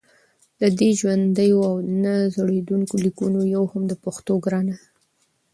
له 0.59 0.67
دې 0.79 0.89
ژوندیو 0.99 1.59
او 1.69 1.75
نه 2.03 2.13
زړېدونکو 2.35 2.93
لیکونو 3.05 3.39
یوه 3.55 3.67
هم 3.73 3.83
د 3.87 3.93
پښتو 4.03 4.33
ګرانه 4.45 4.75
ده 4.81 4.85